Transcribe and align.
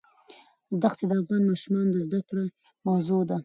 دښتې 0.81 1.05
د 1.07 1.11
افغان 1.21 1.43
ماشومانو 1.51 1.91
د 1.93 1.97
زده 2.05 2.19
کړې 2.27 2.45
موضوع 2.87 3.21
ده. 3.29 3.37